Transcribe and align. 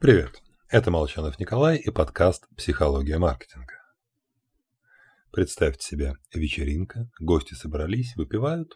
Привет, 0.00 0.42
это 0.70 0.90
Молчанов 0.90 1.38
Николай 1.38 1.76
и 1.76 1.90
подкаст 1.90 2.48
«Психология 2.56 3.18
маркетинга». 3.18 3.74
Представьте 5.30 5.86
себе 5.86 6.16
вечеринка, 6.32 7.10
гости 7.20 7.52
собрались, 7.52 8.16
выпивают, 8.16 8.72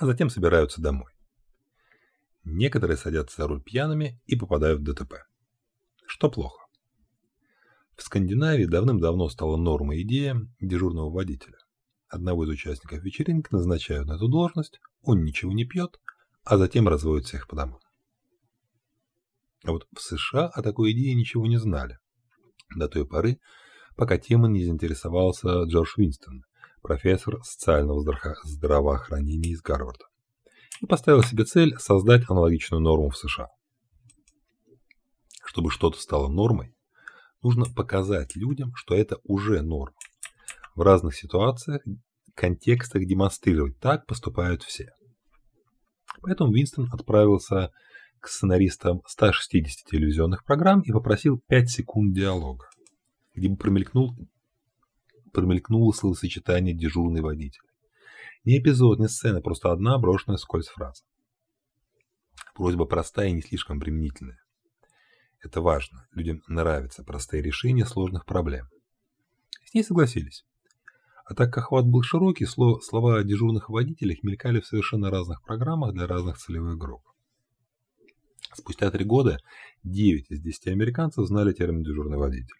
а 0.00 0.06
затем 0.06 0.30
собираются 0.30 0.82
домой. 0.82 1.12
Некоторые 2.42 2.96
садятся 2.96 3.42
за 3.42 3.46
руль 3.46 3.62
пьяными 3.62 4.20
и 4.26 4.34
попадают 4.34 4.80
в 4.80 4.82
ДТП. 4.82 5.28
Что 6.08 6.28
плохо? 6.28 6.66
В 7.94 8.02
Скандинавии 8.02 8.64
давным-давно 8.64 9.28
стала 9.28 9.56
нормой 9.56 10.02
идея 10.02 10.44
дежурного 10.58 11.08
водителя. 11.08 11.58
Одного 12.08 12.46
из 12.46 12.48
участников 12.48 13.04
вечеринки 13.04 13.50
назначают 13.52 14.08
на 14.08 14.14
эту 14.14 14.26
должность, 14.26 14.80
он 15.02 15.22
ничего 15.22 15.52
не 15.52 15.64
пьет, 15.64 16.00
а 16.42 16.58
затем 16.58 16.88
разводит 16.88 17.26
всех 17.26 17.46
по 17.46 17.54
домам. 17.54 17.78
А 19.68 19.72
вот 19.72 19.86
в 19.94 20.00
США 20.00 20.46
о 20.46 20.62
такой 20.62 20.92
идее 20.92 21.14
ничего 21.14 21.46
не 21.46 21.58
знали. 21.58 21.98
До 22.74 22.88
той 22.88 23.06
поры, 23.06 23.38
пока 23.96 24.16
темой 24.16 24.50
не 24.50 24.64
заинтересовался 24.64 25.64
Джордж 25.64 25.92
Винстон, 25.98 26.42
профессор 26.80 27.44
социального 27.44 28.02
здравоохранения 28.44 29.50
из 29.50 29.60
Гарварда, 29.60 30.06
и 30.80 30.86
поставил 30.86 31.22
себе 31.22 31.44
цель 31.44 31.76
создать 31.76 32.22
аналогичную 32.30 32.80
норму 32.80 33.10
в 33.10 33.18
США. 33.18 33.48
Чтобы 35.44 35.70
что-то 35.70 36.00
стало 36.00 36.28
нормой, 36.28 36.74
нужно 37.42 37.66
показать 37.66 38.36
людям, 38.36 38.72
что 38.74 38.94
это 38.94 39.18
уже 39.24 39.60
норма. 39.60 39.98
В 40.76 40.80
разных 40.80 41.14
ситуациях, 41.14 41.82
контекстах 42.34 43.04
демонстрировать, 43.04 43.78
так 43.80 44.06
поступают 44.06 44.62
все. 44.62 44.88
Поэтому 46.22 46.54
Винстон 46.54 46.88
отправился 46.90 47.70
к 48.20 48.28
сценаристам 48.28 49.02
160 49.06 49.86
телевизионных 49.88 50.44
программ 50.44 50.80
и 50.82 50.92
попросил 50.92 51.38
5 51.48 51.70
секунд 51.70 52.14
диалога, 52.14 52.68
где 53.34 53.48
бы 53.48 53.56
промелькнул, 53.56 54.16
промелькнуло 55.32 55.92
словосочетание 55.92 56.74
«дежурный 56.74 57.20
водитель». 57.20 57.62
Не 58.44 58.58
эпизод, 58.58 58.98
не 58.98 59.08
сцена, 59.08 59.40
просто 59.40 59.72
одна 59.72 59.98
брошенная 59.98 60.38
скользь 60.38 60.68
фраза. 60.68 61.02
Просьба 62.54 62.86
простая 62.86 63.28
и 63.28 63.32
не 63.32 63.42
слишком 63.42 63.78
применительная. 63.78 64.40
Это 65.40 65.60
важно. 65.60 66.06
Людям 66.12 66.42
нравятся 66.48 67.04
простые 67.04 67.42
решения 67.42 67.84
сложных 67.84 68.26
проблем. 68.26 68.66
С 69.64 69.74
ней 69.74 69.84
согласились. 69.84 70.44
А 71.24 71.34
так 71.34 71.52
как 71.52 71.64
охват 71.64 71.86
был 71.86 72.02
широкий, 72.02 72.46
слова 72.46 73.18
о 73.18 73.22
дежурных 73.22 73.68
водителях 73.68 74.22
мелькали 74.22 74.60
в 74.60 74.66
совершенно 74.66 75.10
разных 75.10 75.42
программах 75.42 75.92
для 75.92 76.06
разных 76.06 76.38
целевых 76.38 76.78
групп. 76.78 77.02
Спустя 78.54 78.90
три 78.90 79.04
года 79.04 79.38
9 79.84 80.30
из 80.30 80.40
10 80.40 80.68
американцев 80.68 81.26
знали 81.26 81.52
термин 81.52 81.82
«дежурный 81.82 82.18
водитель». 82.18 82.56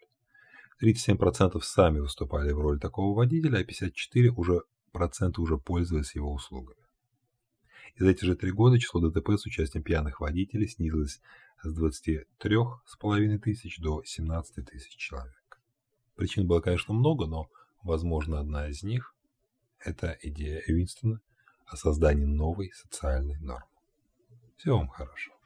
37% 0.83 1.61
сами 1.61 1.99
выступали 1.99 2.53
в 2.53 2.61
роли 2.61 2.79
такого 2.79 3.17
водителя, 3.17 3.59
а 3.59 3.63
54% 3.63 4.33
уже, 4.37 4.63
процента 4.93 5.41
уже 5.41 5.59
пользовались 5.59 6.15
его 6.15 6.33
услугами. 6.33 6.79
И 7.97 8.05
за 8.05 8.11
эти 8.11 8.25
же 8.25 8.37
три 8.37 8.53
года 8.53 8.79
число 8.79 9.01
ДТП 9.01 9.31
с 9.31 9.47
участием 9.47 9.83
пьяных 9.83 10.21
водителей 10.21 10.69
снизилось 10.69 11.21
с 11.63 11.77
23,5 11.77 13.39
тысяч 13.39 13.79
до 13.79 14.03
17 14.05 14.65
тысяч 14.67 14.95
человек. 14.97 15.61
Причин 16.15 16.47
было, 16.47 16.61
конечно, 16.61 16.95
много, 16.95 17.27
но, 17.27 17.49
возможно, 17.83 18.39
одна 18.39 18.69
из 18.69 18.83
них– 18.83 19.15
это 19.81 20.17
идея 20.23 20.63
Винстона 20.67 21.21
о 21.67 21.77
создании 21.77 22.25
новой 22.25 22.71
социальной 22.73 23.39
нормы. 23.41 23.67
Всего 24.57 24.79
вам 24.79 24.89
хорошего. 24.89 25.38